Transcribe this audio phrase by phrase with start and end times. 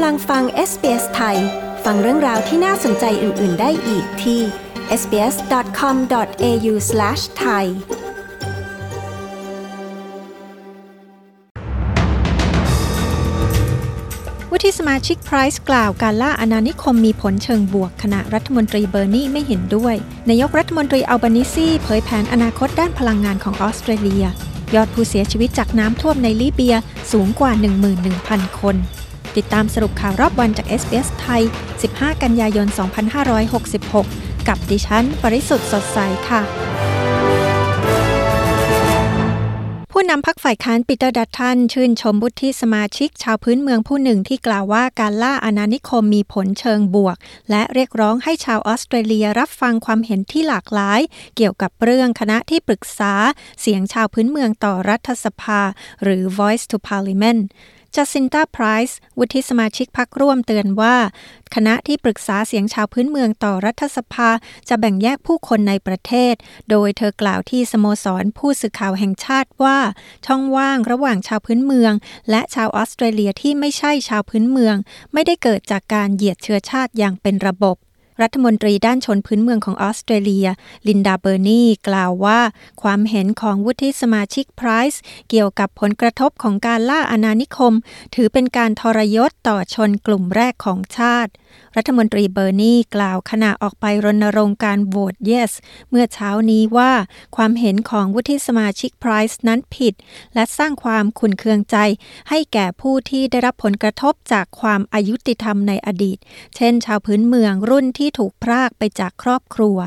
[0.00, 1.36] กำลังฟัง SBS ไทย
[1.84, 4.40] ฟังเรื่องราวที่น่าสนใจอื่น ๆ ได้อีกที่
[5.00, 7.64] sbs.com.au/thai
[14.50, 19.94] วุฒิสมาชิกไพรส์กล่าวการล่าอาณานิคมมีผลเชิงบวกขณะรัฐมนตรีเบอร์นี่ไม่เห็นด้วย
[20.30, 24.24] นายกรัฐมนตรีอัลบานิซีเผยแผนอนาคตด้านพลังงานของออสเตรเลีย
[24.74, 26.76] ยอดผู้เสียชีวิตจากน้ำท่วมในลิเบีย
[27.12, 27.50] สูงกว่า
[28.06, 28.76] 11,000 คน
[29.36, 31.42] ติดตามสรุปข่าวรอบวันจาก SBS ไทย
[31.82, 32.66] 15 กันยายน
[33.32, 35.98] 2566 กับดิฉัน ปริสุทธ์สดใส
[36.28, 36.42] ค่ะ
[39.96, 47.16] ผู้นำพักฝ่ายค้านปีเตอร์ดัตทันชื่นชมบุตรที่สมาชิกชาวพื้นเมืองผู้หนึ่งที่กล่าวว่าการล่าอาณานิคมมีผลเชิงบวก
[47.50, 51.00] และเรียกร้องให้ชาวออสเตรเลียรับฟังความเห็นที่หลากหลาย
[51.36, 53.14] เกี่ยวกับเรื่องคณะที่ปรึกษา
[53.60, 55.60] เสียงชาวพื้นเมืองต่อรัฐสภา
[56.02, 57.42] หรือ Voice to Parliament
[57.96, 60.96] จัสซินตาไพรส์วุฒิสมาชิกพักร่วมเตือนว่า
[61.54, 64.30] คณะที่ปรึกษาเสียงชาวพื้นเมืองต่อรัฐสภา
[64.68, 66.34] จะแบ่งแยกผู้คนในประเทศ
[66.70, 69.78] โดยเธอกล่าวที่สโมสรผู้สื่อข่าวแห่งชาติว่า
[70.26, 71.92] ช่องว่างระหว่างชาวพื้นเมือง
[72.30, 74.76] และชาวออสเตรเลียที่ไม่ใช่ชาวพื้นเมือง
[75.12, 77.76] ไม่ได้เกิดจากการเหยียดเชื้อชาติอย่างเป็นระบบ
[78.22, 80.46] รัฐมนตรีด้านชนพื้นเมืองของออสเตรเลีย
[80.88, 82.40] ลินดาเบอร์นีกล่าวว่า
[82.82, 87.74] ความเห็นของวุฒิสมาชิกไพรส์เกี่ยวกับผลกระทบของการล่าอาณานิคม
[88.14, 91.32] ถือเป็นการทรยศต่อชนกลุ่มแรกของชาติ
[91.76, 95.52] รัฐมนตรีเบอร์นีกล่าวขณะออกไปรณรงค์การโหวต yes
[95.90, 96.92] เมื่อเช้านี้ว่า
[97.36, 99.94] ความเห็นของวุฒิสมาชิกไพรส์นั้นผิด
[100.34, 101.76] และสร้างความขุ่นเคืองใจ
[102.28, 106.18] ให้แก่ผู้ที่ได้รับผลกระทบจากความอยุติธรรมในอดีต
[106.56, 109.78] เช่น ชาวพื้นเมืองรุ่นที่ที่ถูกพรากไปจากครอบครัว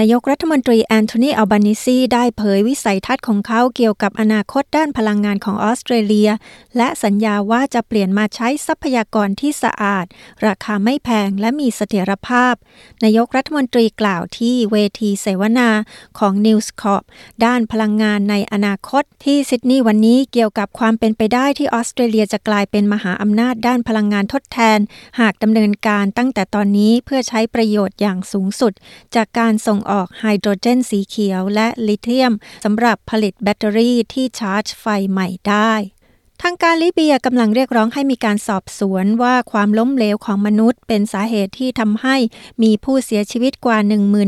[0.00, 6.30] นายกรัฐมนตรีแอนโทนีอัลบานิซีได้เผยวิสัยทัศน์ของเขาเกี่ยวกับอนาคตด้านพลังงานของออสเตรเลีย
[6.76, 10.04] และสัญญาว่าจะเปลี่ยนมาใช้ทรัพยากรที่สะอาด
[10.46, 12.54] ราคาไม่แพงและมีเสถียรภาพ
[13.04, 15.70] นายกรัฐมนตรีกล่าวที่เวทีเสวนา
[16.18, 17.04] ของ News Corp
[17.44, 24.78] ด้านพลังงานในอนาคตที่ซิดนีย์วันนี้เกี่ยวกับความเป็นไปได้ที่ออสเตรเลียจะกลายเป็นมหาอำนาจด้านพลังงานทดแทน
[25.20, 28.72] หากดำเนินการตั้งแต่ตอนนี้เพื่อใช้ประโยชน์อย่างสูงสุด
[29.16, 32.32] จากการส่งออกไฮโดรเจนสีเขียวและลิเธียม
[32.64, 35.72] สำหรับผลิตแบตเตอรี่ที่ชาร์จไฟใหม่ได้
[36.46, 42.16] ทางการลิเบียกำลังเรียกร้องให้มีการสอบสวนว่าความล้มเหลวของมนุษย์ เป็นสาเหตุที่ทำให้
[42.62, 43.78] มีผู้เสียชีวิตกว่า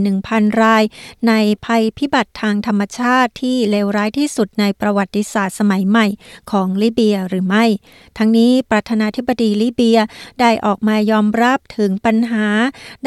[0.07, 0.85] 11,000 ราย
[1.29, 1.33] ใน
[1.65, 6.07] ภัยพิบัติทางธรรมชาติที่เลวร้ายที่สุดในประวัติศาสตร์สมัยใหม่
[6.51, 7.65] ของลิเบียหรือไม่
[8.19, 9.99] ทั้งนี้ประธานาธิบดีลิเบีย
[10.41, 12.47] ได้ออกมายอมรับถึงปัญหา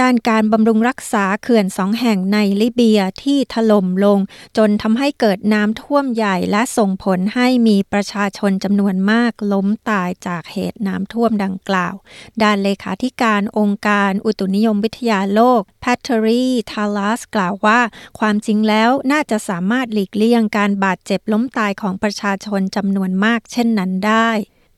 [0.01, 4.19] ด้านการบำรุงรักษาเขื่อนสองแห่งในลิเบียที่ถล่มลง
[4.57, 11.95] จนทำให้เกิดน้ำท่วมใหญ่และส่งผลให้มีประชาชนจำนวนมากล้มตายจากเหตุน้ำท่วมดังกล่าว
[12.41, 17.79] ด้านเลขาธิการองค์การอุตุนิยมวิทยาโลกแพทเทอรีทาลัสกล่าวว่า
[18.19, 24.29] ความจริงแล้วน่าจะสามารถหลีกเลี่ยงการบาดเจ็บล้มตายของประชาชนจำนวนมากเช่นนั้นได้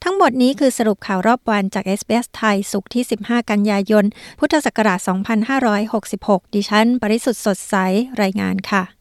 [0.03, 4.05] ทั้งหมดนี้คือสรุปข่าวรอบวันจาก SBS ไทย สุขที่ 15 กันยายน
[4.39, 4.99] พุทธศักราช
[5.77, 7.75] 2566 ดิฉัน ปริสุทธ์สดใส
[8.21, 9.00] รายงานค่ะ